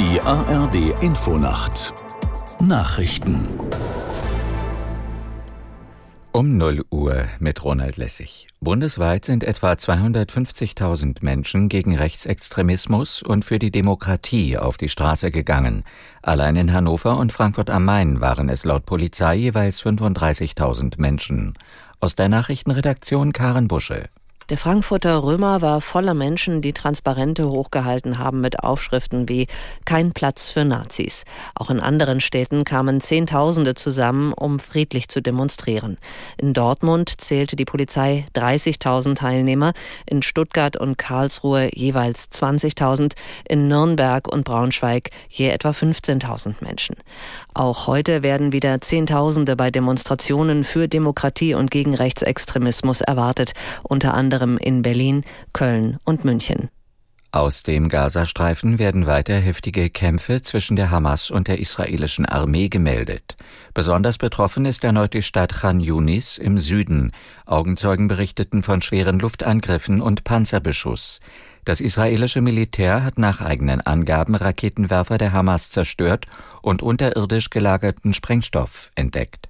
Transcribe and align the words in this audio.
Die 0.00 0.18
ARD 0.18 1.02
Infonacht 1.02 1.92
Nachrichten 2.58 3.46
um 6.32 6.56
0 6.56 6.84
Uhr 6.90 7.26
mit 7.38 7.62
Ronald 7.62 7.98
Lessig. 7.98 8.46
Bundesweit 8.60 9.26
sind 9.26 9.44
etwa 9.44 9.72
250.000 9.72 11.18
Menschen 11.20 11.68
gegen 11.68 11.96
Rechtsextremismus 11.96 13.22
und 13.22 13.44
für 13.44 13.58
die 13.58 13.70
Demokratie 13.70 14.56
auf 14.56 14.78
die 14.78 14.88
Straße 14.88 15.30
gegangen. 15.30 15.84
Allein 16.22 16.56
in 16.56 16.72
Hannover 16.72 17.18
und 17.18 17.30
Frankfurt 17.30 17.68
am 17.68 17.84
Main 17.84 18.22
waren 18.22 18.48
es 18.48 18.64
laut 18.64 18.86
Polizei 18.86 19.34
jeweils 19.34 19.82
35.000 19.84 20.94
Menschen. 20.96 21.52
Aus 22.00 22.14
der 22.16 22.30
Nachrichtenredaktion 22.30 23.34
Karen 23.34 23.68
Busche. 23.68 24.08
Der 24.50 24.58
Frankfurter 24.58 25.22
Römer 25.22 25.62
war 25.62 25.80
voller 25.80 26.12
Menschen, 26.12 26.60
die 26.60 26.72
Transparente 26.72 27.48
hochgehalten 27.48 28.18
haben 28.18 28.40
mit 28.40 28.64
Aufschriften 28.64 29.28
wie 29.28 29.46
Kein 29.84 30.10
Platz 30.10 30.50
für 30.50 30.64
Nazis. 30.64 31.22
Auch 31.54 31.70
in 31.70 31.78
anderen 31.78 32.20
Städten 32.20 32.64
kamen 32.64 33.00
Zehntausende 33.00 33.76
zusammen, 33.76 34.32
um 34.32 34.58
friedlich 34.58 35.06
zu 35.06 35.22
demonstrieren. 35.22 35.98
In 36.36 36.52
Dortmund 36.52 37.20
zählte 37.20 37.54
die 37.54 37.64
Polizei 37.64 38.26
30.000 38.34 39.14
Teilnehmer, 39.14 39.72
in 40.04 40.20
Stuttgart 40.20 40.76
und 40.76 40.98
Karlsruhe 40.98 41.68
jeweils 41.72 42.28
20.000, 42.32 43.12
in 43.48 43.68
Nürnberg 43.68 44.26
und 44.26 44.44
Braunschweig 44.44 45.10
je 45.28 45.48
etwa 45.50 45.70
15.000 45.70 46.56
Menschen. 46.60 46.96
Auch 47.54 47.86
heute 47.86 48.24
werden 48.24 48.52
wieder 48.52 48.80
Zehntausende 48.80 49.54
bei 49.54 49.70
Demonstrationen 49.70 50.64
für 50.64 50.88
Demokratie 50.88 51.54
und 51.54 51.70
gegen 51.70 51.94
Rechtsextremismus 51.94 53.00
erwartet, 53.00 53.52
unter 53.84 54.14
anderem 54.14 54.39
anderem 54.40 54.58
in 54.58 54.82
Berlin, 54.82 55.24
Köln 55.52 55.98
und 56.04 56.24
München. 56.24 56.70
Aus 57.32 57.62
dem 57.62 57.88
Gazastreifen 57.88 58.80
werden 58.80 59.06
weiter 59.06 59.34
heftige 59.34 59.88
Kämpfe 59.88 60.42
zwischen 60.42 60.74
der 60.74 60.90
Hamas 60.90 61.30
und 61.30 61.46
der 61.46 61.60
israelischen 61.60 62.26
Armee 62.26 62.68
gemeldet. 62.68 63.36
Besonders 63.72 64.18
betroffen 64.18 64.64
ist 64.64 64.82
erneut 64.82 65.14
die 65.14 65.22
Stadt 65.22 65.54
Khan 65.54 65.78
Yunis 65.78 66.38
im 66.38 66.58
Süden. 66.58 67.12
Augenzeugen 67.46 68.08
berichteten 68.08 68.64
von 68.64 68.82
schweren 68.82 69.20
Luftangriffen 69.20 70.00
und 70.00 70.24
Panzerbeschuss. 70.24 71.20
Das 71.64 71.80
israelische 71.80 72.40
Militär 72.40 73.04
hat 73.04 73.16
nach 73.16 73.40
eigenen 73.40 73.80
Angaben 73.80 74.34
Raketenwerfer 74.34 75.16
der 75.16 75.32
Hamas 75.32 75.70
zerstört 75.70 76.26
und 76.62 76.82
unterirdisch 76.82 77.50
gelagerten 77.50 78.12
Sprengstoff 78.12 78.90
entdeckt. 78.96 79.49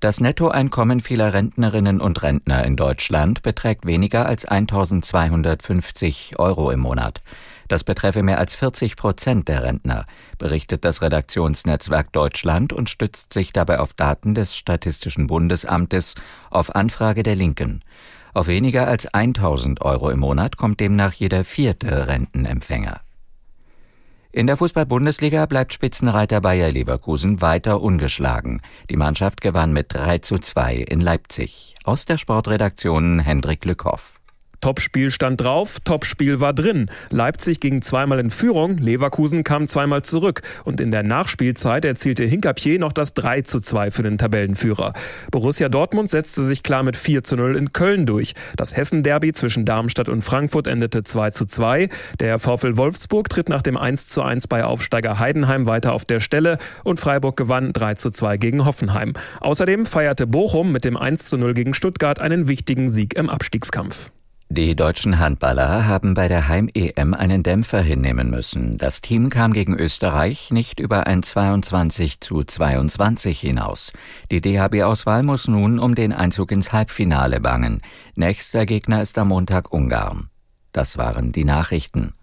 Das 0.00 0.18
Nettoeinkommen 0.18 1.00
vieler 1.00 1.34
Rentnerinnen 1.34 2.00
und 2.00 2.22
Rentner 2.22 2.64
in 2.64 2.74
Deutschland 2.74 3.42
beträgt 3.42 3.84
weniger 3.84 4.24
als 4.24 4.46
1250 4.46 6.38
Euro 6.38 6.70
im 6.70 6.80
Monat. 6.80 7.20
Das 7.68 7.84
betreffe 7.84 8.22
mehr 8.22 8.38
als 8.38 8.54
40 8.54 8.96
Prozent 8.96 9.48
der 9.48 9.62
Rentner, 9.62 10.06
berichtet 10.38 10.86
das 10.86 11.02
Redaktionsnetzwerk 11.02 12.14
Deutschland 12.14 12.72
und 12.72 12.88
stützt 12.88 13.34
sich 13.34 13.52
dabei 13.52 13.78
auf 13.78 13.92
Daten 13.92 14.34
des 14.34 14.56
Statistischen 14.56 15.26
Bundesamtes 15.26 16.14
auf 16.48 16.74
Anfrage 16.74 17.22
der 17.22 17.36
Linken. 17.36 17.82
Auf 18.32 18.46
weniger 18.46 18.88
als 18.88 19.04
1000 19.06 19.82
Euro 19.82 20.08
im 20.08 20.20
Monat 20.20 20.56
kommt 20.56 20.80
demnach 20.80 21.12
jeder 21.12 21.44
vierte 21.44 22.08
Rentenempfänger. 22.08 23.02
In 24.32 24.46
der 24.46 24.56
Fußball-Bundesliga 24.56 25.46
bleibt 25.46 25.72
Spitzenreiter 25.72 26.40
Bayer 26.40 26.70
Leverkusen 26.70 27.42
weiter 27.42 27.82
ungeschlagen. 27.82 28.62
Die 28.88 28.96
Mannschaft 28.96 29.40
gewann 29.40 29.72
mit 29.72 29.92
3 29.92 30.18
zu 30.18 30.38
2 30.38 30.76
in 30.76 31.00
Leipzig. 31.00 31.74
Aus 31.82 32.04
der 32.04 32.16
Sportredaktion 32.16 33.18
Hendrik 33.18 33.64
Lückhoff. 33.64 34.19
Topspiel 34.60 35.10
stand 35.10 35.40
drauf, 35.40 35.78
Topspiel 35.84 36.40
war 36.40 36.52
drin. 36.52 36.90
Leipzig 37.10 37.60
ging 37.60 37.80
zweimal 37.82 38.18
in 38.18 38.30
Führung, 38.30 38.76
Leverkusen 38.76 39.42
kam 39.42 39.66
zweimal 39.66 40.02
zurück 40.02 40.42
und 40.64 40.80
in 40.80 40.90
der 40.90 41.02
Nachspielzeit 41.02 41.84
erzielte 41.84 42.24
Hinkapier 42.24 42.78
noch 42.78 42.92
das 42.92 43.14
3 43.14 43.42
zu 43.42 43.60
2 43.60 43.90
für 43.90 44.02
den 44.02 44.18
Tabellenführer. 44.18 44.92
Borussia 45.30 45.68
Dortmund 45.68 46.10
setzte 46.10 46.42
sich 46.42 46.62
klar 46.62 46.82
mit 46.82 46.96
4 46.96 47.22
zu 47.22 47.36
0 47.36 47.56
in 47.56 47.72
Köln 47.72 48.04
durch. 48.06 48.34
Das 48.56 48.76
Hessen-Derby 48.76 49.32
zwischen 49.32 49.64
Darmstadt 49.64 50.08
und 50.08 50.22
Frankfurt 50.22 50.66
endete 50.66 51.04
2 51.04 51.30
zu 51.30 51.46
2. 51.46 51.88
Der 52.18 52.38
VfL 52.38 52.76
Wolfsburg 52.76 53.28
tritt 53.28 53.48
nach 53.48 53.62
dem 53.62 53.76
1 53.76 54.08
zu 54.08 54.22
1 54.22 54.46
bei 54.46 54.64
Aufsteiger 54.64 55.18
Heidenheim 55.18 55.66
weiter 55.66 55.92
auf 55.92 56.04
der 56.04 56.20
Stelle 56.20 56.58
und 56.84 57.00
Freiburg 57.00 57.36
gewann 57.36 57.72
3 57.72 57.94
zu 57.94 58.10
2 58.10 58.36
gegen 58.36 58.64
Hoffenheim. 58.66 59.14
Außerdem 59.40 59.86
feierte 59.86 60.26
Bochum 60.26 60.72
mit 60.72 60.84
dem 60.84 60.96
1 60.96 61.26
zu 61.26 61.38
0 61.38 61.54
gegen 61.54 61.74
Stuttgart 61.74 62.20
einen 62.20 62.48
wichtigen 62.48 62.88
Sieg 62.88 63.14
im 63.16 63.30
Abstiegskampf. 63.30 64.10
Die 64.52 64.74
deutschen 64.74 65.20
Handballer 65.20 65.86
haben 65.86 66.14
bei 66.14 66.26
der 66.26 66.48
Heim-EM 66.48 67.14
einen 67.14 67.44
Dämpfer 67.44 67.82
hinnehmen 67.82 68.30
müssen. 68.30 68.76
Das 68.78 69.00
Team 69.00 69.30
kam 69.30 69.52
gegen 69.52 69.78
Österreich 69.78 70.50
nicht 70.50 70.80
über 70.80 71.06
ein 71.06 71.22
22 71.22 72.18
zu 72.18 72.42
22 72.42 73.38
hinaus. 73.38 73.92
Die 74.32 74.40
DHB-Auswahl 74.40 75.22
muss 75.22 75.46
nun 75.46 75.78
um 75.78 75.94
den 75.94 76.12
Einzug 76.12 76.50
ins 76.50 76.72
Halbfinale 76.72 77.40
bangen. 77.40 77.80
Nächster 78.16 78.66
Gegner 78.66 79.02
ist 79.02 79.16
am 79.18 79.28
Montag 79.28 79.72
Ungarn. 79.72 80.30
Das 80.72 80.98
waren 80.98 81.30
die 81.30 81.44
Nachrichten. 81.44 82.14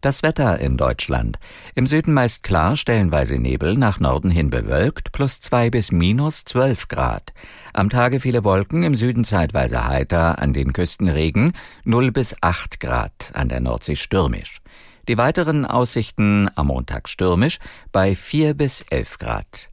Das 0.00 0.22
Wetter 0.22 0.58
in 0.60 0.78
Deutschland. 0.78 1.38
Im 1.74 1.86
Süden 1.86 2.14
meist 2.14 2.42
klar, 2.42 2.74
stellenweise 2.74 3.36
Nebel, 3.36 3.74
nach 3.74 4.00
Norden 4.00 4.30
hin 4.30 4.48
bewölkt, 4.48 5.12
plus 5.12 5.42
zwei 5.42 5.68
bis 5.68 5.92
minus 5.92 6.46
zwölf 6.46 6.88
Grad. 6.88 7.34
Am 7.74 7.90
Tage 7.90 8.18
viele 8.18 8.42
Wolken, 8.42 8.82
im 8.82 8.94
Süden 8.94 9.24
zeitweise 9.24 9.86
heiter, 9.86 10.38
an 10.38 10.54
den 10.54 10.72
Küsten 10.72 11.06
Regen, 11.06 11.52
null 11.84 12.12
bis 12.12 12.34
acht 12.40 12.80
Grad, 12.80 13.30
an 13.34 13.50
der 13.50 13.60
Nordsee 13.60 13.94
stürmisch. 13.94 14.62
Die 15.06 15.18
weiteren 15.18 15.66
Aussichten 15.66 16.48
am 16.54 16.68
Montag 16.68 17.06
stürmisch 17.06 17.58
bei 17.92 18.14
vier 18.14 18.54
bis 18.54 18.80
elf 18.88 19.18
Grad. 19.18 19.70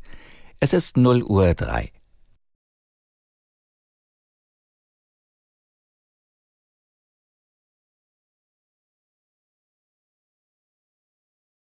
Es 0.59 0.73
ist 0.73 0.97
null 0.97 1.23
Uhr 1.23 1.53
drei. 1.53 1.93